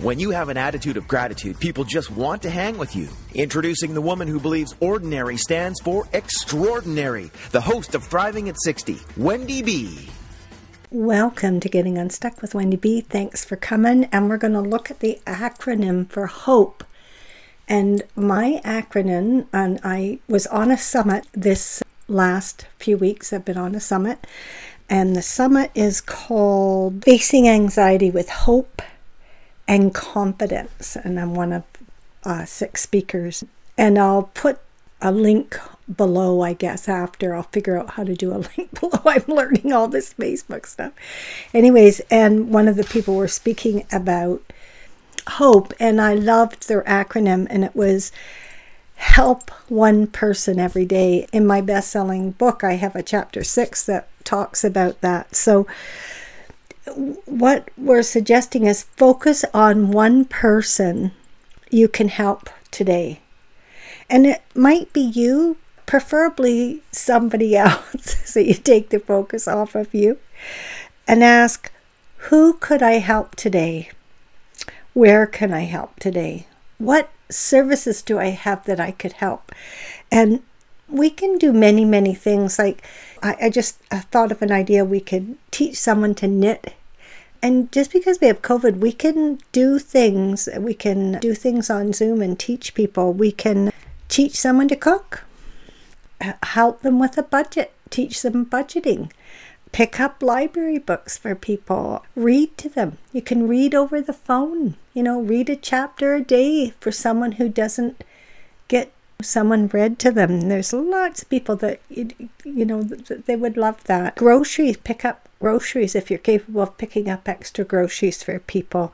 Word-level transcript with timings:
When 0.00 0.18
you 0.18 0.30
have 0.30 0.48
an 0.48 0.56
attitude 0.56 0.96
of 0.96 1.06
gratitude, 1.06 1.60
people 1.60 1.84
just 1.84 2.10
want 2.10 2.40
to 2.42 2.48
hang 2.48 2.78
with 2.78 2.96
you. 2.96 3.10
Introducing 3.34 3.92
the 3.92 4.00
woman 4.00 4.28
who 4.28 4.40
believes 4.40 4.74
ordinary 4.80 5.36
stands 5.36 5.78
for 5.78 6.08
extraordinary, 6.14 7.30
the 7.50 7.60
host 7.60 7.94
of 7.94 8.04
Thriving 8.04 8.48
at 8.48 8.58
60, 8.62 8.96
Wendy 9.18 9.60
B. 9.60 10.08
Welcome 10.90 11.60
to 11.60 11.68
Getting 11.68 11.98
Unstuck 11.98 12.40
with 12.40 12.54
Wendy 12.54 12.78
B. 12.78 13.02
Thanks 13.02 13.44
for 13.44 13.56
coming. 13.56 14.06
And 14.06 14.30
we're 14.30 14.38
going 14.38 14.54
to 14.54 14.62
look 14.62 14.90
at 14.90 15.00
the 15.00 15.20
acronym 15.26 16.08
for 16.08 16.24
HOPE. 16.24 16.82
And 17.68 18.02
my 18.16 18.62
acronym, 18.64 19.48
and 19.52 19.80
I 19.84 20.20
was 20.26 20.46
on 20.46 20.70
a 20.70 20.78
summit 20.78 21.26
this 21.32 21.82
last 22.08 22.66
few 22.78 22.96
weeks, 22.96 23.34
I've 23.34 23.44
been 23.44 23.58
on 23.58 23.74
a 23.74 23.80
summit. 23.80 24.26
And 24.88 25.14
the 25.14 25.20
summit 25.20 25.70
is 25.74 26.00
called 26.00 27.04
Facing 27.04 27.46
Anxiety 27.46 28.10
with 28.10 28.30
Hope 28.30 28.80
and 29.70 29.94
confidence. 29.94 30.96
And 30.96 31.18
I'm 31.18 31.32
one 31.32 31.52
of 31.52 31.62
uh, 32.24 32.44
six 32.44 32.82
speakers. 32.82 33.44
And 33.78 33.98
I'll 33.98 34.24
put 34.34 34.58
a 35.00 35.12
link 35.12 35.56
below, 35.96 36.40
I 36.42 36.54
guess, 36.54 36.88
after 36.88 37.34
I'll 37.34 37.44
figure 37.44 37.78
out 37.78 37.90
how 37.90 38.02
to 38.02 38.16
do 38.16 38.32
a 38.32 38.42
link 38.56 38.80
below. 38.80 39.00
I'm 39.06 39.24
learning 39.28 39.72
all 39.72 39.86
this 39.86 40.12
Facebook 40.14 40.66
stuff. 40.66 40.92
Anyways, 41.54 42.00
and 42.10 42.52
one 42.52 42.66
of 42.66 42.74
the 42.74 42.82
people 42.82 43.14
were 43.14 43.28
speaking 43.28 43.86
about 43.92 44.42
hope, 45.28 45.72
and 45.78 46.00
I 46.00 46.14
loved 46.14 46.66
their 46.66 46.82
acronym, 46.82 47.46
and 47.48 47.62
it 47.62 47.76
was 47.76 48.10
help 48.96 49.50
one 49.68 50.08
person 50.08 50.58
every 50.58 50.84
day. 50.84 51.28
In 51.32 51.46
my 51.46 51.60
best 51.60 51.90
selling 51.90 52.32
book, 52.32 52.64
I 52.64 52.72
have 52.72 52.96
a 52.96 53.04
chapter 53.04 53.44
six 53.44 53.86
that 53.86 54.08
talks 54.24 54.64
about 54.64 55.00
that. 55.00 55.36
So, 55.36 55.68
what 57.26 57.68
we're 57.76 58.02
suggesting 58.02 58.66
is 58.66 58.82
focus 58.82 59.44
on 59.52 59.90
one 59.90 60.24
person 60.24 61.12
you 61.70 61.88
can 61.88 62.08
help 62.08 62.50
today. 62.70 63.20
And 64.08 64.26
it 64.26 64.42
might 64.54 64.92
be 64.92 65.00
you, 65.00 65.56
preferably 65.86 66.82
somebody 66.92 67.56
else. 67.56 68.16
so 68.24 68.40
you 68.40 68.54
take 68.54 68.90
the 68.90 69.00
focus 69.00 69.46
off 69.48 69.74
of 69.74 69.94
you 69.94 70.18
and 71.06 71.22
ask, 71.24 71.72
Who 72.28 72.54
could 72.54 72.82
I 72.82 72.98
help 72.98 73.36
today? 73.36 73.90
Where 74.92 75.26
can 75.26 75.52
I 75.52 75.62
help 75.62 75.98
today? 76.00 76.46
What 76.78 77.10
services 77.30 78.02
do 78.02 78.18
I 78.18 78.30
have 78.30 78.64
that 78.64 78.80
I 78.80 78.90
could 78.90 79.12
help? 79.14 79.52
And 80.10 80.42
we 80.88 81.10
can 81.10 81.38
do 81.38 81.52
many, 81.52 81.84
many 81.84 82.14
things. 82.14 82.58
Like, 82.58 82.82
I, 83.22 83.36
I 83.42 83.50
just 83.50 83.78
I 83.90 84.00
thought 84.00 84.32
of 84.32 84.42
an 84.42 84.50
idea 84.50 84.84
we 84.84 85.00
could 85.00 85.36
teach 85.50 85.76
someone 85.76 86.14
to 86.16 86.26
knit 86.26 86.74
and 87.42 87.72
just 87.72 87.92
because 87.92 88.20
we 88.20 88.26
have 88.26 88.42
COVID, 88.42 88.78
we 88.78 88.92
can 88.92 89.38
do 89.52 89.78
things. 89.78 90.48
We 90.58 90.74
can 90.74 91.18
do 91.20 91.34
things 91.34 91.70
on 91.70 91.92
Zoom 91.92 92.20
and 92.20 92.38
teach 92.38 92.74
people. 92.74 93.12
We 93.12 93.32
can 93.32 93.72
teach 94.08 94.36
someone 94.36 94.68
to 94.68 94.76
cook, 94.76 95.24
help 96.42 96.82
them 96.82 96.98
with 96.98 97.16
a 97.16 97.22
budget, 97.22 97.72
teach 97.88 98.22
them 98.22 98.44
budgeting, 98.44 99.10
pick 99.72 99.98
up 100.00 100.22
library 100.22 100.78
books 100.78 101.16
for 101.16 101.34
people, 101.34 102.04
read 102.14 102.58
to 102.58 102.68
them. 102.68 102.98
You 103.12 103.22
can 103.22 103.48
read 103.48 103.74
over 103.74 104.00
the 104.00 104.12
phone, 104.12 104.76
you 104.92 105.02
know, 105.02 105.20
read 105.20 105.48
a 105.48 105.56
chapter 105.56 106.14
a 106.14 106.20
day 106.20 106.74
for 106.80 106.92
someone 106.92 107.32
who 107.32 107.48
doesn't 107.48 108.04
get 108.68 108.92
someone 109.22 109.68
read 109.68 109.98
to 110.00 110.10
them. 110.10 110.42
There's 110.42 110.72
lots 110.72 111.22
of 111.22 111.30
people 111.30 111.56
that, 111.56 111.80
you 111.88 112.14
know, 112.44 112.82
they 112.82 113.36
would 113.36 113.56
love 113.56 113.82
that. 113.84 114.16
Groceries, 114.16 114.76
pick 114.76 115.04
up 115.04 115.28
groceries 115.40 115.94
if 115.96 116.10
you're 116.10 116.18
capable 116.18 116.62
of 116.62 116.78
picking 116.78 117.08
up 117.08 117.28
extra 117.28 117.64
groceries 117.64 118.22
for 118.22 118.38
people. 118.38 118.92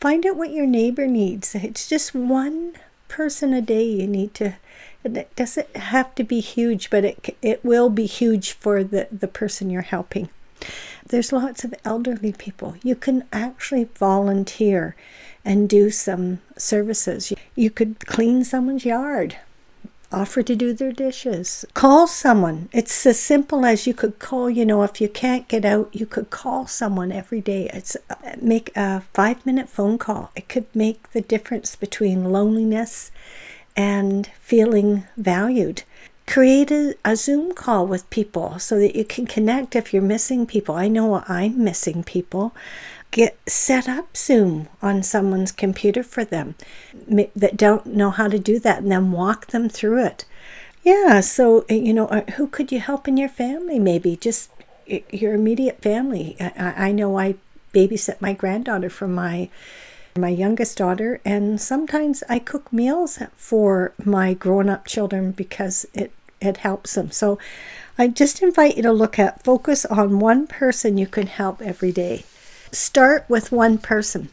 Find 0.00 0.26
out 0.26 0.36
what 0.36 0.50
your 0.50 0.66
neighbor 0.66 1.06
needs. 1.06 1.54
It's 1.54 1.88
just 1.88 2.14
one 2.14 2.74
person 3.08 3.52
a 3.52 3.62
day 3.62 3.84
you 3.84 4.06
need 4.06 4.34
to 4.34 4.54
it 5.04 5.34
doesn't 5.36 5.76
have 5.76 6.14
to 6.14 6.24
be 6.24 6.40
huge 6.40 6.90
but 6.90 7.04
it 7.04 7.36
it 7.40 7.64
will 7.64 7.88
be 7.88 8.06
huge 8.06 8.52
for 8.52 8.84
the 8.84 9.08
the 9.10 9.28
person 9.28 9.70
you're 9.70 9.82
helping 9.82 10.28
there's 11.06 11.32
lots 11.32 11.64
of 11.64 11.74
elderly 11.84 12.32
people 12.32 12.76
you 12.82 12.94
can 12.94 13.24
actually 13.32 13.84
volunteer 13.94 14.94
and 15.44 15.68
do 15.68 15.90
some 15.90 16.38
services 16.56 17.32
you 17.54 17.70
could 17.70 18.06
clean 18.06 18.44
someone's 18.44 18.84
yard 18.84 19.36
offer 20.12 20.42
to 20.42 20.56
do 20.56 20.72
their 20.72 20.92
dishes. 20.92 21.64
Call 21.74 22.06
someone. 22.06 22.68
It's 22.72 23.06
as 23.06 23.18
simple 23.18 23.66
as 23.66 23.86
you 23.86 23.94
could 23.94 24.18
call 24.18 24.48
you 24.48 24.64
know 24.64 24.82
if 24.82 25.00
you 25.00 25.08
can't 25.08 25.48
get 25.48 25.64
out 25.64 25.90
you 25.92 26.06
could 26.06 26.30
call 26.30 26.66
someone 26.66 27.12
every 27.12 27.40
day. 27.40 27.70
It's 27.72 27.96
uh, 28.08 28.14
make 28.40 28.74
a 28.76 29.02
5 29.12 29.44
minute 29.46 29.68
phone 29.68 29.98
call. 29.98 30.30
It 30.34 30.48
could 30.48 30.66
make 30.74 31.12
the 31.12 31.20
difference 31.20 31.76
between 31.76 32.32
loneliness 32.32 33.10
and 33.76 34.30
feeling 34.40 35.04
valued. 35.16 35.82
Create 36.26 36.70
a, 36.70 36.94
a 37.04 37.16
zoom 37.16 37.54
call 37.54 37.86
with 37.86 38.10
people 38.10 38.58
so 38.58 38.78
that 38.78 38.94
you 38.96 39.04
can 39.04 39.26
connect 39.26 39.76
if 39.76 39.92
you're 39.94 40.02
missing 40.02 40.46
people. 40.46 40.74
I 40.74 40.88
know 40.88 41.22
i'm 41.28 41.62
missing 41.62 42.02
people 42.02 42.54
get 43.10 43.38
set 43.46 43.88
up 43.88 44.16
Zoom 44.16 44.68
on 44.82 45.02
someone's 45.02 45.52
computer 45.52 46.02
for 46.02 46.24
them 46.24 46.54
that 47.34 47.56
don't 47.56 47.86
know 47.86 48.10
how 48.10 48.28
to 48.28 48.38
do 48.38 48.58
that 48.58 48.82
and 48.82 48.92
then 48.92 49.12
walk 49.12 49.48
them 49.48 49.68
through 49.68 50.04
it. 50.04 50.24
Yeah, 50.82 51.20
so 51.20 51.64
you 51.68 51.92
know, 51.92 52.06
uh, 52.08 52.24
who 52.32 52.46
could 52.46 52.70
you 52.70 52.80
help 52.80 53.08
in 53.08 53.16
your 53.16 53.28
family? 53.28 53.78
Maybe 53.78 54.16
just 54.16 54.50
your 54.86 55.34
immediate 55.34 55.82
family. 55.82 56.36
I, 56.40 56.88
I 56.88 56.92
know 56.92 57.18
I 57.18 57.34
babysit 57.74 58.20
my 58.20 58.32
granddaughter 58.32 58.90
for 58.90 59.08
my 59.08 59.48
my 60.16 60.28
youngest 60.28 60.76
daughter, 60.78 61.20
and 61.24 61.60
sometimes 61.60 62.24
I 62.28 62.38
cook 62.38 62.72
meals 62.72 63.18
for 63.36 63.92
my 64.04 64.34
grown 64.34 64.68
up 64.68 64.86
children 64.86 65.32
because 65.32 65.86
it 65.94 66.12
it 66.40 66.58
helps 66.58 66.94
them. 66.94 67.10
So 67.10 67.38
I 67.98 68.08
just 68.08 68.42
invite 68.42 68.76
you 68.76 68.82
to 68.84 68.92
look 68.92 69.18
at 69.18 69.42
focus 69.44 69.84
on 69.84 70.20
one 70.20 70.46
person 70.46 70.98
you 70.98 71.06
can 71.06 71.26
help 71.26 71.60
every 71.60 71.92
day. 71.92 72.24
Start 72.72 73.24
with 73.28 73.52
one 73.52 73.78
person. 73.78 74.28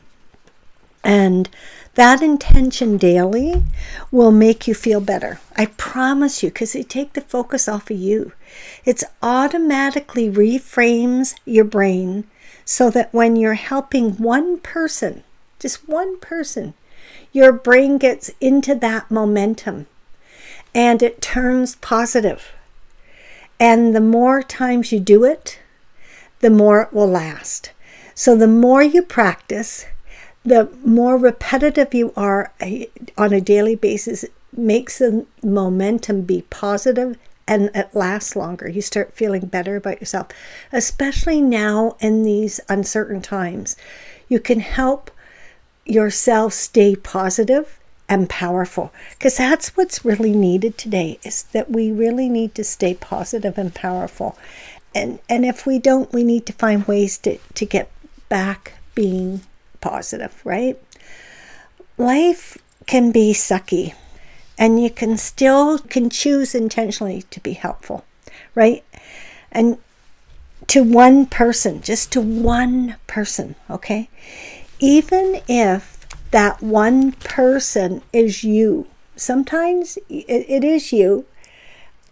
And 1.03 1.50
that 1.96 2.22
intention 2.22 2.97
daily 2.97 3.63
will 4.12 4.31
make 4.31 4.68
you 4.68 4.73
feel 4.73 5.00
better. 5.00 5.39
I 5.56 5.68
promise 5.68 6.44
you, 6.44 6.50
because 6.50 6.75
it 6.75 6.89
take 6.89 7.13
the 7.13 7.21
focus 7.21 7.69
off 7.69 7.89
of 7.89 7.98
you. 7.98 8.33
It's 8.83 9.04
automatically 9.21 10.30
reframes 10.30 11.36
your 11.45 11.63
brain 11.63 12.25
so 12.65 12.89
that 12.89 13.13
when 13.13 13.36
you're 13.36 13.54
helping 13.54 14.18
one 14.18 14.57
person, 14.59 15.24
just 15.59 15.88
one 15.88 16.19
person, 16.19 16.74
your 17.31 17.54
brain 17.54 17.98
gets 17.98 18.31
into 18.42 18.75
that 18.75 19.09
momentum 19.09 19.88
and 20.74 21.01
it 21.01 21.21
turns 21.21 21.75
positive. 21.75 22.51
And 23.59 23.95
the 23.95 24.01
more 24.01 24.44
times 24.44 24.92
you 24.92 25.00
do 25.00 25.24
it, 25.24 25.59
the 26.39 26.50
more 26.50 26.81
it 26.81 26.94
will 26.94 27.07
last. 27.07 27.71
So 28.15 28.35
the 28.35 28.47
more 28.47 28.81
you 28.81 29.01
practice, 29.01 29.85
the 30.44 30.69
more 30.85 31.17
repetitive 31.17 31.94
you 31.94 32.13
are 32.15 32.53
eh, 32.62 32.85
on 33.17 33.33
a 33.33 33.41
daily 33.41 33.75
basis, 33.75 34.23
makes 34.56 35.00
the 35.00 35.25
momentum 35.44 36.21
be 36.21 36.44
positive 36.50 37.17
and 37.45 37.69
it 37.75 37.94
lasts 37.94 38.35
longer. 38.35 38.69
You 38.69 38.81
start 38.81 39.13
feeling 39.13 39.47
better 39.47 39.75
about 39.75 40.00
yourself, 40.00 40.27
especially 40.71 41.41
now 41.41 41.97
in 42.00 42.23
these 42.23 42.62
uncertain 42.69 43.21
times. 43.21 43.75
You 44.29 44.39
can 44.39 44.61
help 44.61 45.11
yourself 45.85 46.53
stay 46.53 46.95
positive 46.95 47.77
and 48.07 48.29
powerful 48.29 48.94
because 49.11 49.38
that's 49.38 49.75
what's 49.75 50.06
really 50.06 50.31
needed 50.31 50.77
today 50.77 51.19
is 51.23 51.44
that 51.44 51.71
we 51.71 51.91
really 51.91 52.29
need 52.29 52.56
to 52.56 52.63
stay 52.63 52.94
positive 52.94 53.57
and 53.57 53.73
powerful 53.73 54.38
and 54.95 55.19
and 55.27 55.45
if 55.45 55.65
we 55.65 55.77
don't, 55.77 56.11
we 56.13 56.23
need 56.23 56.45
to 56.45 56.53
find 56.53 56.88
ways 56.88 57.18
to, 57.19 57.38
to 57.56 57.65
get 57.65 57.91
back 58.30 58.74
being 58.94 59.42
positive, 59.81 60.42
right? 60.44 60.81
Life 61.98 62.57
can 62.86 63.12
be 63.12 63.33
sucky 63.33 63.94
and 64.57 64.81
you 64.81 64.89
can 64.89 65.18
still 65.18 65.80
can 65.80 66.10
choose 66.10 66.56
intentionally 66.56 67.24
to 67.31 67.39
be 67.39 67.54
helpful, 67.54 68.06
right? 68.54 68.83
And 69.51 69.77
to 70.68 70.83
one 70.83 71.25
person, 71.25 71.81
just 71.81 72.12
to 72.13 72.22
one 72.22 72.95
person, 73.07 73.56
okay? 73.69 74.10
Even 74.80 75.42
if 75.48 76.06
that 76.31 76.62
one 76.62 77.13
person 77.13 78.01
is 78.12 78.44
you, 78.44 78.88
sometimes 79.16 79.98
it, 80.10 80.25
it 80.50 80.63
is 80.63 80.92
you. 80.92 81.25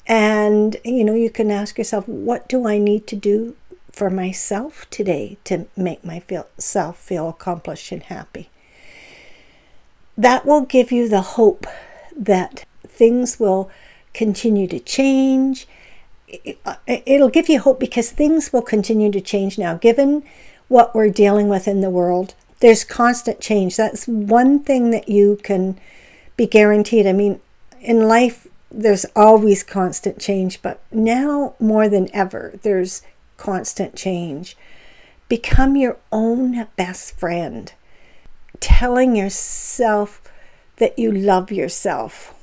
And, 0.06 0.76
you 0.84 1.04
know, 1.06 1.16
you 1.16 1.30
can 1.30 1.50
ask 1.50 1.78
yourself, 1.78 2.08
what 2.08 2.50
do 2.50 2.68
I 2.68 2.78
need 2.78 3.08
to 3.08 3.16
do 3.16 3.56
for 3.94 4.10
myself 4.10 4.86
today 4.90 5.38
to 5.46 5.68
make 5.78 6.04
myself 6.04 6.98
feel 6.98 7.30
accomplished 7.30 7.92
and 7.94 8.04
happy? 8.04 8.50
That 10.18 10.46
will 10.46 10.62
give 10.62 10.92
you 10.92 11.08
the 11.08 11.22
hope 11.22 11.66
that 12.16 12.66
things 12.86 13.40
will 13.40 13.72
continue 14.14 14.68
to 14.68 14.80
change 14.80 15.68
it'll 16.88 17.30
give 17.30 17.50
you 17.50 17.60
hope 17.60 17.80
because 17.80 18.12
things 18.12 18.52
will 18.52 18.62
continue 18.62 19.12
to 19.12 19.22
change 19.22 19.58
now. 19.58 19.76
Given 19.76 20.24
what 20.68 20.96
we're 20.96 21.10
dealing 21.10 21.48
with 21.48 21.68
in 21.68 21.82
the 21.82 21.90
world, 21.90 22.34
there's 22.60 22.84
constant 22.84 23.40
change. 23.40 23.78
That's 23.78 24.08
one 24.08 24.60
thing 24.60 24.92
that 24.92 25.10
you 25.10 25.40
can 25.44 25.80
be 26.38 26.48
guaranteed. 26.48 27.06
I 27.06 27.14
mean, 27.14 27.40
in 27.82 28.08
life, 28.08 28.48
there's 28.72 29.06
always 29.16 29.64
constant 29.64 30.20
change, 30.20 30.62
but 30.62 30.82
now 30.92 31.54
more 31.60 31.88
than 31.88 32.10
ever, 32.14 32.58
there's 32.64 33.04
constant 33.44 33.94
change. 33.94 34.56
Become 35.28 35.76
your 35.76 35.98
own 36.12 36.66
best 36.78 37.20
friend, 37.20 37.74
telling 38.62 39.18
yourself 39.18 40.22
that 40.78 40.98
you 40.98 41.12
love 41.12 41.52
yourself. 41.52 42.34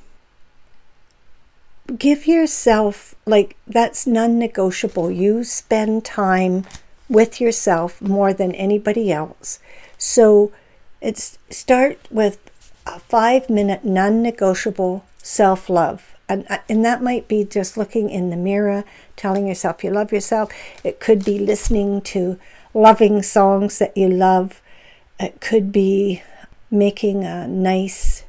Give 1.99 2.26
yourself 2.26 3.14
like 3.25 3.56
that's 3.67 4.06
non-negotiable. 4.06 5.11
You 5.11 5.43
spend 5.43 6.05
time 6.05 6.67
with 7.08 7.41
yourself 7.41 8.00
more 8.02 8.35
than 8.35 8.55
anybody 8.55 9.11
else. 9.11 9.58
So 9.97 10.52
it's 11.00 11.38
start 11.49 11.99
with 12.11 12.38
a 12.87 13.00
five 13.00 13.49
minute 13.49 13.85
non-negotiable 13.85 15.05
self-love 15.23 16.09
and, 16.30 16.46
and 16.68 16.84
that 16.84 17.02
might 17.02 17.28
be 17.28 17.44
just 17.44 17.76
looking 17.76 18.08
in 18.08 18.30
the 18.30 18.36
mirror 18.36 18.84
telling 19.16 19.46
yourself 19.46 19.84
you 19.84 19.90
love 19.90 20.12
yourself 20.12 20.50
it 20.82 21.00
could 21.00 21.24
be 21.24 21.38
listening 21.38 22.00
to 22.00 22.38
loving 22.72 23.22
songs 23.22 23.78
that 23.78 23.94
you 23.96 24.08
love 24.08 24.62
it 25.18 25.40
could 25.40 25.70
be 25.70 26.22
making 26.70 27.24
a 27.24 27.46
nice 27.46 28.24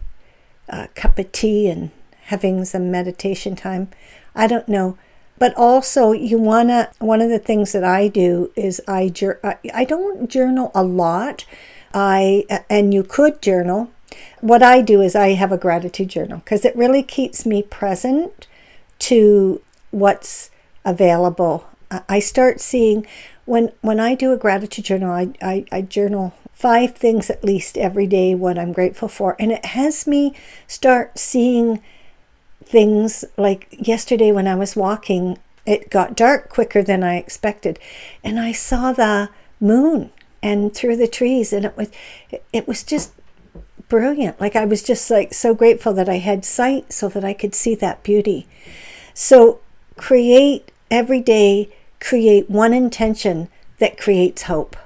uh, 0.70 0.88
cup 0.96 1.20
of 1.20 1.32
tea 1.32 1.70
and 1.70 1.92
having 2.26 2.66
some 2.66 2.90
meditation 2.90 3.56
time. 3.56 3.90
I 4.36 4.48
don't 4.48 4.68
know. 4.68 4.98
But 5.38 5.56
also, 5.56 6.12
you 6.12 6.38
want 6.38 6.70
to, 6.70 6.90
one 7.00 7.20
of 7.20 7.30
the 7.30 7.40
things 7.40 7.72
that 7.72 7.84
I 7.84 8.08
do 8.08 8.52
is 8.56 8.82
I, 8.88 9.12
I 9.74 9.86
don't 9.86 10.30
journal 10.30 10.72
a 10.76 10.84
lot. 10.84 11.46
I, 11.94 12.46
and 12.70 12.94
you 12.94 13.04
could 13.04 13.42
journal. 13.42 13.90
What 14.40 14.64
I 14.64 14.82
do 14.82 15.02
is 15.02 15.16
I 15.16 15.34
have 15.34 15.52
a 15.52 15.58
gratitude 15.58 16.10
journal 16.10 16.40
because 16.40 16.66
it 16.66 16.76
really 16.76 17.04
keeps 17.04 17.46
me 17.46 17.64
present 17.64 18.48
to 19.00 19.62
what's 19.92 20.50
available. 20.86 21.66
I 22.08 22.20
start 22.20 22.62
seeing 22.62 23.06
when 23.46 23.72
when 23.82 24.00
I 24.00 24.16
do 24.16 24.32
a 24.32 24.38
gratitude 24.38 24.86
journal, 24.86 25.12
I, 25.12 25.34
I, 25.42 25.66
I 25.72 25.82
journal 25.82 26.34
five 26.54 26.96
things 26.96 27.30
at 27.30 27.44
least 27.44 27.78
every 27.78 28.08
day 28.08 28.36
what 28.36 28.58
I'm 28.58 28.72
grateful 28.72 29.08
for. 29.08 29.36
And 29.40 29.52
it 29.52 29.66
has 29.66 30.06
me 30.06 30.36
start 30.68 31.18
seeing 31.18 31.82
things 32.64 33.26
like 33.36 33.68
yesterday 33.72 34.32
when 34.32 34.48
I 34.48 34.56
was 34.56 34.76
walking, 34.76 35.38
it 35.66 35.90
got 35.90 36.16
dark 36.16 36.50
quicker 36.50 36.84
than 36.84 37.04
I 37.04 37.18
expected, 37.18 37.80
and 38.24 38.40
I 38.40 38.52
saw 38.52 38.94
the 38.94 39.30
moon 39.60 40.12
and 40.42 40.74
through 40.74 40.98
the 40.98 41.08
trees, 41.08 41.52
and 41.52 41.66
it 41.66 41.76
was 41.76 41.90
it 42.54 42.68
was 42.68 42.84
just 42.84 43.12
brilliant. 43.92 44.40
Like 44.40 44.56
I 44.56 44.64
was 44.64 44.82
just 44.82 45.12
like 45.12 45.34
so 45.34 45.54
grateful 45.54 45.92
that 45.96 46.08
I 46.08 46.20
had 46.20 46.46
sight 46.46 46.94
so 46.94 47.10
that 47.10 47.26
I 47.26 47.34
could 47.34 47.54
see 47.54 47.76
that 47.76 48.04
beauty. 48.04 48.48
So 49.14 49.60
create 49.98 50.72
every 50.90 51.20
day, 51.20 51.68
create 52.00 52.50
one 52.50 52.74
intention 52.74 53.50
that 53.80 53.98
creates 53.98 54.44
hope. 54.44 54.78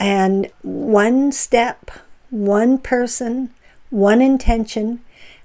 And 0.00 0.50
one 0.62 1.30
step, 1.30 1.92
one 2.30 2.78
person, 2.78 3.54
one 3.90 4.20
intention 4.20 4.98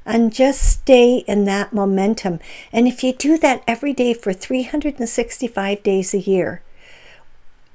and 0.04 0.34
just 0.34 0.64
stay 0.64 1.18
in 1.28 1.46
that 1.46 1.74
momentum. 1.74 2.40
And 2.72 2.88
if 2.88 3.04
you 3.04 3.14
do 3.14 3.38
that 3.38 3.64
every 3.68 3.94
day 3.94 4.16
for 4.16 4.34
365 4.34 5.84
days 5.84 6.16
a 6.16 6.19
year, 6.19 6.64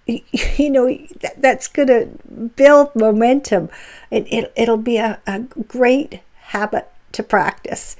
you 0.56 0.70
know 0.70 0.98
that's 1.36 1.68
going 1.68 1.88
to 1.88 2.06
build 2.56 2.94
momentum. 2.94 3.68
It, 4.10 4.26
it, 4.32 4.52
it'll 4.56 4.76
be 4.76 4.96
a, 4.96 5.20
a 5.26 5.40
great 5.40 6.20
habit 6.40 6.88
to 7.12 7.22
practice. 7.22 7.96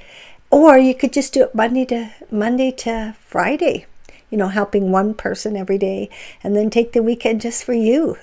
Or 0.50 0.78
you 0.78 0.94
could 0.94 1.12
just 1.12 1.34
do 1.34 1.43
it 1.43 1.55
monday 1.55 1.84
to 1.87 2.10
monday 2.31 2.70
to 2.70 3.14
friday 3.20 3.87
you 4.31 4.38
know 4.38 4.49
helping 4.49 4.90
one 4.90 5.14
person 5.14 5.56
every 5.56 5.78
day 5.78 6.08
and 6.43 6.56
then 6.56 6.70
take 6.70 6.93
the 6.93 7.02
weekend 7.02 7.40
just 7.40 7.64
for 7.64 7.75
you. 7.75 8.16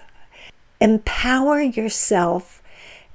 Empower 0.82 1.62
yourself 1.62 2.62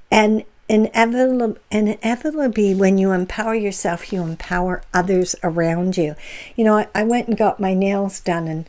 and 0.09 0.43
inevitably, 0.67 1.55
inevitably, 1.69 2.73
when 2.73 2.97
you 2.97 3.11
empower 3.11 3.53
yourself, 3.53 4.11
you 4.11 4.21
empower 4.21 4.81
others 4.93 5.35
around 5.43 5.97
you. 5.97 6.15
You 6.55 6.63
know, 6.63 6.77
I, 6.77 6.87
I 6.95 7.03
went 7.03 7.27
and 7.27 7.37
got 7.37 7.59
my 7.59 7.73
nails 7.73 8.19
done, 8.19 8.47
and 8.47 8.65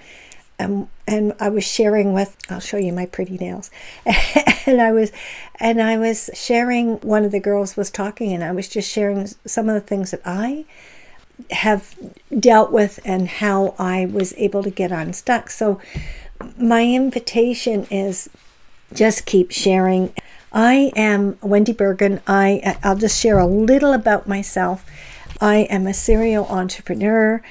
um, 0.59 0.89
and 1.07 1.35
I 1.41 1.49
was 1.49 1.65
sharing 1.65 2.13
with. 2.13 2.37
I'll 2.49 2.61
show 2.61 2.77
you 2.77 2.93
my 2.93 3.07
pretty 3.07 3.37
nails, 3.37 3.71
and 4.67 4.81
I 4.81 4.93
was, 4.93 5.13
and 5.59 5.83
I 5.83 5.99
was 5.99 6.31
sharing. 6.35 6.97
One 6.99 7.25
of 7.25 7.33
the 7.33 7.41
girls 7.41 7.77
was 7.77 7.91
talking, 7.91 8.33
and 8.33 8.45
I 8.45 8.53
was 8.53 8.69
just 8.69 8.91
sharing 8.91 9.27
some 9.47 9.69
of 9.69 9.75
the 9.75 9.81
things 9.81 10.11
that 10.11 10.23
I 10.25 10.65
have 11.51 11.95
dealt 12.39 12.71
with 12.71 13.01
and 13.05 13.27
how 13.29 13.75
I 13.79 14.07
was 14.07 14.35
able 14.37 14.63
to 14.63 14.71
get 14.71 14.93
unstuck. 14.93 15.51
So, 15.51 15.81
my 16.59 16.85
invitation 16.85 17.87
is 17.91 18.29
just 18.93 19.27
keep 19.27 19.51
sharing 19.51 20.13
I 20.53 20.93
am 20.95 21.39
Wendy 21.41 21.73
Bergen. 21.73 22.21
I, 22.27 22.77
I'll 22.83 22.97
just 22.97 23.21
share 23.21 23.39
a 23.39 23.47
little 23.47 23.95
about 23.95 24.29
myself. 24.29 24.85
I 25.41 25.61
am 25.71 25.87
a 25.87 25.95
serial 25.95 26.45
entrepreneur. 26.47 27.43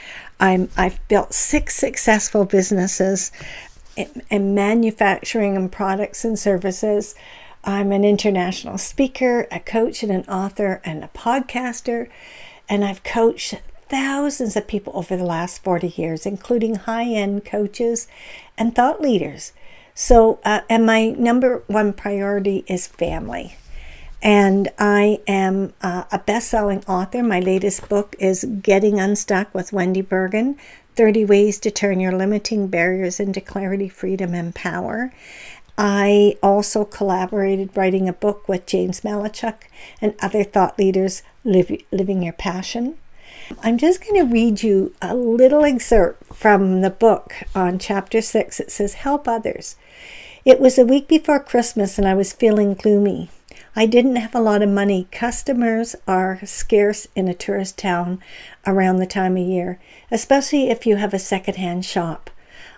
I'm, 0.42 0.70
I've 0.76 1.00
built 1.08 1.34
six 1.34 1.76
successful 1.76 2.46
businesses 2.46 3.32
in, 3.96 4.24
in 4.30 4.56
manufacturing 4.56 5.56
and 5.56 5.72
products 5.72 6.26
and 6.26 6.38
services. 6.38 7.14
I'm 7.64 7.92
an 7.92 8.04
international 8.04 8.80
speaker, 8.80 9.48
a 9.52 9.60
coach, 9.60 10.02
and 10.02 10.12
an 10.12 10.24
author, 10.24 10.82
and 10.84 11.04
a 11.04 11.10
podcaster. 11.10 12.10
And 12.68 12.84
I've 12.84 13.04
coached 13.04 13.62
thousands 13.88 14.56
of 14.56 14.68
people 14.68 14.94
over 14.96 15.16
the 15.16 15.26
last 15.26 15.64
40 15.64 15.90
years, 15.90 16.26
including 16.26 16.76
high 16.76 17.06
end 17.06 17.46
coaches 17.46 18.08
and 18.58 18.74
thought 18.74 19.00
leaders. 19.00 19.54
So, 19.94 20.40
uh, 20.44 20.62
and 20.70 20.86
my 20.86 21.10
number 21.10 21.64
one 21.68 21.94
priority 21.94 22.64
is 22.68 22.88
family. 22.88 23.58
And 24.22 24.70
I 24.78 25.20
am 25.28 25.74
uh, 25.82 26.04
a 26.12 26.20
best 26.20 26.50
selling 26.50 26.84
author. 26.86 27.24
My 27.24 27.40
latest 27.40 27.90
book 27.90 28.16
is 28.20 28.44
Getting 28.44 29.00
Unstuck 29.00 29.54
with 29.54 29.74
Wendy 29.74 30.02
Bergen 30.02 30.58
30 30.96 31.26
Ways 31.26 31.60
to 31.60 31.72
Turn 31.72 32.00
Your 32.00 32.12
Limiting 32.12 32.68
Barriers 32.68 33.20
into 33.20 33.42
Clarity, 33.42 33.90
Freedom, 33.90 34.36
and 34.36 34.54
Power. 34.54 35.12
I 35.78 36.36
also 36.44 36.86
collaborated 36.86 37.76
writing 37.76 38.08
a 38.08 38.14
book 38.14 38.48
with 38.48 38.68
James 38.68 39.02
Malachuk 39.02 39.64
and 40.02 40.14
other 40.22 40.44
thought 40.44 40.78
leaders, 40.78 41.24
Living 41.44 42.22
Your 42.22 42.34
Passion. 42.34 42.98
I'm 43.64 43.78
just 43.78 44.02
going 44.06 44.16
to 44.16 44.32
read 44.32 44.62
you 44.62 44.94
a 45.02 45.16
little 45.16 45.64
excerpt 45.64 46.36
from 46.36 46.82
the 46.82 46.90
book 46.90 47.34
on 47.56 47.80
chapter 47.80 48.22
6. 48.22 48.60
It 48.60 48.70
says, 48.70 48.94
Help 48.96 49.28
others. 49.28 49.78
It 50.46 50.60
was 50.60 50.78
a 50.78 50.86
week 50.86 51.08
before 51.08 51.40
Christmas 51.40 51.98
and 51.98 52.08
I 52.08 52.14
was 52.14 52.34
feeling 52.34 52.76
gloomy. 52.76 53.30
I 53.74 53.86
didn't 53.86 54.18
have 54.18 54.36
a 54.36 54.42
lot 54.42 54.62
of 54.62 54.68
money. 54.68 55.08
Customers 55.14 55.96
are 56.06 56.42
scarce 56.46 57.08
in 57.16 57.30
a 57.30 57.34
tourist 57.34 57.78
town 57.78 58.20
around 58.68 58.98
the 58.98 59.06
time 59.06 59.38
of 59.38 59.48
year, 59.48 59.80
especially 60.12 60.70
if 60.70 60.86
you 60.86 60.98
have 60.98 61.14
a 61.14 61.20
secondhand 61.20 61.86
shop. 61.86 62.30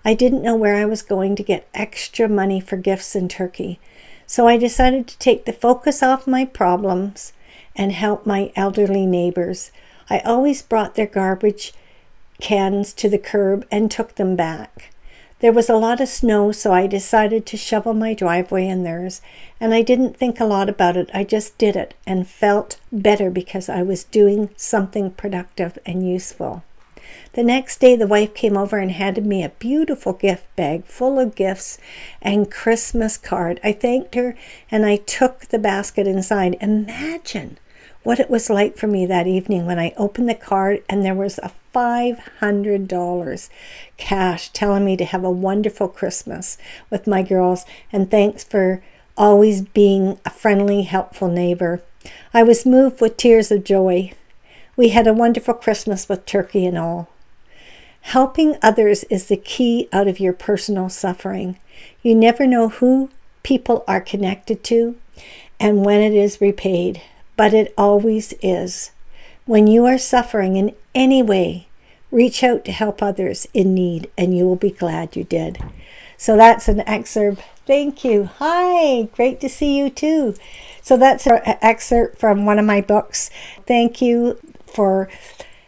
I 0.05 0.13
didn't 0.13 0.43
know 0.43 0.55
where 0.55 0.75
I 0.75 0.85
was 0.85 1.01
going 1.01 1.35
to 1.37 1.43
get 1.43 1.67
extra 1.73 2.29
money 2.29 2.59
for 2.59 2.77
gifts 2.77 3.15
in 3.15 3.27
Turkey, 3.27 3.79
so 4.27 4.47
I 4.47 4.57
decided 4.57 5.07
to 5.07 5.17
take 5.17 5.45
the 5.45 5.53
focus 5.53 6.03
off 6.03 6.27
my 6.27 6.45
problems 6.45 7.33
and 7.75 7.91
help 7.91 8.27
my 8.27 8.51
elderly 8.55 9.07
neighbors. 9.07 9.71
I 10.11 10.19
always 10.19 10.61
brought 10.61 10.93
their 10.93 11.07
garbage 11.07 11.73
cans 12.39 12.93
to 12.93 13.09
the 13.09 13.17
curb 13.17 13.65
and 13.71 13.89
took 13.89 14.13
them 14.13 14.35
back. 14.35 14.92
There 15.43 15.51
was 15.51 15.69
a 15.69 15.75
lot 15.75 15.99
of 15.99 16.07
snow, 16.07 16.53
so 16.53 16.71
I 16.71 16.87
decided 16.87 17.45
to 17.47 17.57
shovel 17.57 17.93
my 17.93 18.13
driveway 18.13 18.65
and 18.65 18.85
theirs, 18.85 19.21
and 19.59 19.73
I 19.73 19.81
didn't 19.81 20.15
think 20.15 20.39
a 20.39 20.45
lot 20.45 20.69
about 20.69 20.95
it. 20.95 21.09
I 21.13 21.25
just 21.25 21.57
did 21.57 21.75
it 21.75 21.95
and 22.07 22.25
felt 22.25 22.77
better 22.93 23.29
because 23.29 23.67
I 23.67 23.83
was 23.83 24.05
doing 24.05 24.51
something 24.55 25.11
productive 25.11 25.77
and 25.85 26.09
useful. 26.09 26.63
The 27.33 27.43
next 27.43 27.81
day, 27.81 27.97
the 27.97 28.07
wife 28.07 28.33
came 28.33 28.55
over 28.55 28.77
and 28.77 28.91
handed 28.93 29.25
me 29.25 29.43
a 29.43 29.49
beautiful 29.49 30.13
gift 30.13 30.45
bag 30.55 30.85
full 30.85 31.19
of 31.19 31.35
gifts 31.35 31.77
and 32.21 32.49
Christmas 32.49 33.17
card. 33.17 33.59
I 33.65 33.73
thanked 33.73 34.15
her 34.15 34.37
and 34.71 34.85
I 34.85 34.95
took 34.95 35.47
the 35.47 35.59
basket 35.59 36.07
inside. 36.07 36.55
Imagine 36.61 37.57
what 38.03 38.19
it 38.19 38.29
was 38.29 38.49
like 38.49 38.77
for 38.77 38.87
me 38.87 39.05
that 39.05 39.27
evening 39.27 39.65
when 39.65 39.79
I 39.79 39.93
opened 39.97 40.29
the 40.29 40.35
card 40.35 40.83
and 40.89 41.03
there 41.03 41.15
was 41.15 41.39
a 41.39 41.51
$500 41.73 43.49
cash 43.97 44.49
telling 44.49 44.85
me 44.85 44.97
to 44.97 45.05
have 45.05 45.23
a 45.23 45.31
wonderful 45.31 45.87
Christmas 45.87 46.57
with 46.89 47.07
my 47.07 47.23
girls 47.23 47.65
and 47.91 48.11
thanks 48.11 48.43
for 48.43 48.83
always 49.17 49.61
being 49.61 50.19
a 50.25 50.29
friendly, 50.29 50.83
helpful 50.83 51.27
neighbor. 51.27 51.81
I 52.33 52.43
was 52.43 52.65
moved 52.65 52.99
with 52.99 53.17
tears 53.17 53.51
of 53.51 53.63
joy. 53.63 54.11
We 54.75 54.89
had 54.89 55.07
a 55.07 55.13
wonderful 55.13 55.53
Christmas 55.53 56.09
with 56.09 56.25
turkey 56.25 56.65
and 56.65 56.77
all. 56.77 57.09
Helping 58.01 58.57
others 58.61 59.05
is 59.05 59.27
the 59.27 59.37
key 59.37 59.87
out 59.93 60.07
of 60.07 60.19
your 60.19 60.33
personal 60.33 60.89
suffering. 60.89 61.57
You 62.01 62.15
never 62.15 62.45
know 62.45 62.69
who 62.69 63.09
people 63.43 63.83
are 63.87 64.01
connected 64.01 64.63
to 64.65 64.95
and 65.59 65.85
when 65.85 66.01
it 66.01 66.13
is 66.13 66.41
repaid, 66.41 67.01
but 67.35 67.53
it 67.53 67.73
always 67.77 68.33
is. 68.41 68.91
When 69.45 69.67
you 69.67 69.85
are 69.85 69.97
suffering 69.97 70.55
in 70.55 70.75
any 70.95 71.21
way, 71.21 71.67
reach 72.11 72.43
out 72.43 72.63
to 72.65 72.71
help 72.71 73.01
others 73.01 73.47
in 73.53 73.73
need, 73.73 74.09
and 74.17 74.37
you 74.37 74.45
will 74.45 74.55
be 74.55 74.71
glad 74.71 75.15
you 75.15 75.23
did. 75.23 75.59
So 76.17 76.37
that's 76.37 76.67
an 76.67 76.81
excerpt. 76.87 77.41
Thank 77.65 78.03
you. 78.03 78.29
Hi, 78.37 79.03
great 79.13 79.39
to 79.41 79.49
see 79.49 79.77
you 79.77 79.89
too. 79.89 80.35
So 80.81 80.95
that's 80.95 81.27
an 81.27 81.41
excerpt 81.43 82.19
from 82.19 82.45
one 82.45 82.59
of 82.59 82.65
my 82.65 82.81
books. 82.81 83.29
Thank 83.65 84.01
you 84.01 84.39
for 84.65 85.09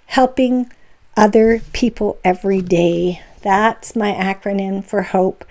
helping 0.07 0.71
other 1.17 1.61
people 1.73 2.19
every 2.23 2.61
day. 2.61 3.21
That's 3.45 3.95
my 3.95 4.11
acronym 4.11 4.83
for 4.83 5.03
HOPE. 5.03 5.45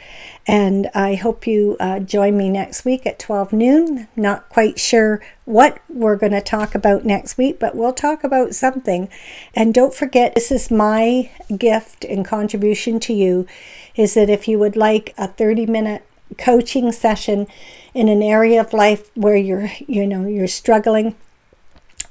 And 0.49 0.91
I 0.97 1.15
hope 1.15 1.47
you 1.47 1.77
uh, 1.79 2.01
join 2.01 2.37
me 2.37 2.51
next 2.51 2.85
week 2.85 3.07
at 3.07 3.21
12 3.21 3.53
noon. 3.53 4.09
Not 4.17 4.49
quite 4.49 4.81
sure 4.81 5.23
what 5.45 5.79
we're 5.89 6.17
going 6.17 6.33
to 6.33 6.41
talk 6.41 6.75
about 6.75 7.05
next 7.05 7.39
week, 7.39 7.61
but 7.61 7.77
we'll 7.77 7.93
talk 7.93 8.25
about 8.25 8.53
something. 8.53 9.09
And 9.55 9.73
don't 9.73 9.95
forget, 9.95 10.35
this 10.35 10.51
is 10.51 10.73
my 10.73 11.31
gift 11.57 12.05
and 12.05 12.25
contribution 12.25 12.99
to 12.99 13.13
you 13.13 13.47
is 13.95 14.15
that 14.15 14.29
if 14.29 14.49
you 14.49 14.59
would 14.59 14.75
like 14.75 15.15
a 15.17 15.29
30 15.29 15.67
minute 15.67 16.05
coaching 16.37 16.91
session 16.91 17.47
in 17.95 18.09
an 18.09 18.25
area 18.25 18.61
of 18.61 18.73
life 18.73 19.09
where 19.15 19.37
you're, 19.37 19.71
you 19.87 20.05
know, 20.05 20.27
you're 20.27 20.49
struggling, 20.49 21.15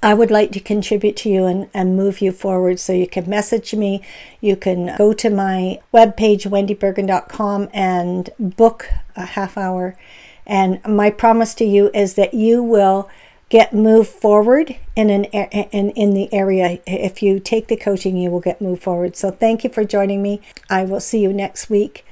I 0.03 0.13
would 0.13 0.29
like 0.29 0.51
to 0.51 0.59
contribute 0.59 1.15
to 1.17 1.29
you 1.29 1.45
and, 1.45 1.69
and 1.73 1.95
move 1.95 2.19
you 2.19 2.33
forward. 2.33 2.77
So 2.77 2.91
you 2.91 3.07
can 3.07 3.27
message 3.29 3.73
me. 3.73 4.01
You 4.41 4.57
can 4.57 4.93
go 4.97 5.13
to 5.13 5.29
my 5.29 5.79
webpage, 5.93 6.45
wendybergen.com, 6.45 7.69
and 7.73 8.29
book 8.37 8.89
a 9.15 9.25
half 9.25 9.57
hour. 9.57 9.97
And 10.45 10.85
my 10.85 11.09
promise 11.09 11.53
to 11.55 11.65
you 11.65 11.89
is 11.93 12.15
that 12.15 12.33
you 12.33 12.61
will 12.61 13.09
get 13.47 13.73
moved 13.73 14.09
forward 14.09 14.75
in 14.93 15.09
an 15.09 15.23
in, 15.25 15.91
in 15.91 16.13
the 16.13 16.31
area. 16.33 16.79
If 16.85 17.23
you 17.23 17.39
take 17.39 17.67
the 17.69 17.77
coaching, 17.77 18.17
you 18.17 18.29
will 18.29 18.41
get 18.41 18.61
moved 18.61 18.83
forward. 18.83 19.15
So 19.15 19.31
thank 19.31 19.63
you 19.63 19.69
for 19.69 19.85
joining 19.85 20.21
me. 20.21 20.41
I 20.69 20.83
will 20.83 20.99
see 20.99 21.19
you 21.19 21.31
next 21.31 21.69
week. 21.69 22.05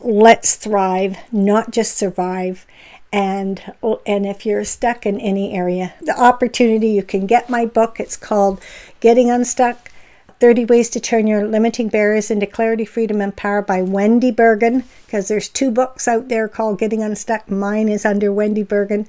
Let's 0.00 0.56
thrive, 0.56 1.16
not 1.30 1.70
just 1.70 1.96
survive 1.96 2.66
and 3.12 3.72
and 4.04 4.26
if 4.26 4.44
you're 4.44 4.64
stuck 4.64 5.06
in 5.06 5.20
any 5.20 5.52
area 5.52 5.94
the 6.02 6.18
opportunity 6.20 6.88
you 6.88 7.02
can 7.02 7.26
get 7.26 7.48
my 7.48 7.64
book. 7.64 8.00
It's 8.00 8.16
called 8.16 8.60
getting 9.00 9.30
unstuck 9.30 9.90
30 10.38 10.66
ways 10.66 10.90
to 10.90 11.00
turn 11.00 11.26
your 11.26 11.46
limiting 11.46 11.88
barriers 11.88 12.30
into 12.30 12.46
clarity 12.46 12.84
freedom 12.84 13.20
and 13.20 13.34
power 13.34 13.62
by 13.62 13.80
wendy 13.80 14.30
bergen 14.30 14.84
because 15.06 15.28
there's 15.28 15.48
two 15.48 15.70
books 15.70 16.06
out 16.06 16.28
there 16.28 16.46
called 16.46 16.78
getting 16.78 17.02
unstuck. 17.02 17.50
Mine 17.50 17.88
is 17.88 18.04
under 18.04 18.32
wendy 18.32 18.62
bergen. 18.62 19.06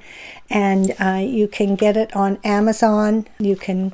And 0.49 0.93
uh, 0.99 1.21
you 1.21 1.47
can 1.47 1.75
get 1.75 1.97
it 1.97 2.15
on 2.15 2.39
amazon. 2.43 3.27
You 3.39 3.57
can 3.57 3.93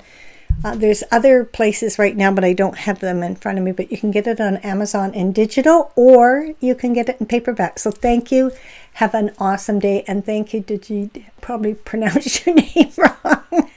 uh, 0.63 0.75
there's 0.75 1.03
other 1.11 1.43
places 1.43 1.99
right 1.99 2.15
now, 2.15 2.31
but 2.31 2.43
I 2.43 2.53
don't 2.53 2.77
have 2.79 2.99
them 2.99 3.23
in 3.23 3.35
front 3.35 3.57
of 3.57 3.63
me. 3.63 3.71
But 3.71 3.91
you 3.91 3.97
can 3.97 4.11
get 4.11 4.27
it 4.27 4.39
on 4.39 4.57
Amazon 4.57 5.13
in 5.13 5.31
digital 5.31 5.91
or 5.95 6.53
you 6.59 6.75
can 6.75 6.93
get 6.93 7.09
it 7.09 7.17
in 7.19 7.25
paperback. 7.25 7.79
So 7.79 7.91
thank 7.91 8.31
you. 8.31 8.51
Have 8.93 9.13
an 9.13 9.31
awesome 9.39 9.79
day. 9.79 10.03
And 10.07 10.25
thank 10.25 10.53
you. 10.53 10.61
Did 10.61 10.89
you 10.89 11.09
probably 11.41 11.73
pronounce 11.91 12.45
your 12.45 12.55
name 12.55 12.91
wrong? 12.97 13.69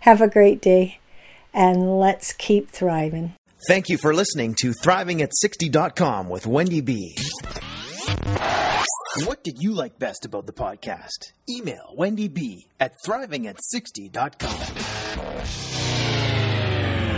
have 0.00 0.20
a 0.20 0.28
great 0.28 0.60
day. 0.60 0.98
And 1.52 1.98
let's 1.98 2.32
keep 2.32 2.70
thriving. 2.70 3.34
Thank 3.66 3.88
you 3.88 3.98
for 3.98 4.14
listening 4.14 4.54
to 4.60 4.72
Thriving 4.72 5.20
at 5.22 5.32
60.com 5.44 6.28
with 6.28 6.46
Wendy 6.46 6.80
B. 6.80 7.16
What 9.24 9.42
did 9.42 9.56
you 9.58 9.72
like 9.72 9.98
best 9.98 10.24
about 10.24 10.46
the 10.46 10.52
podcast? 10.52 11.32
Email 11.50 11.92
Wendy 11.96 12.28
B 12.28 12.68
at 12.78 12.92
thriving60.com. 13.04 15.77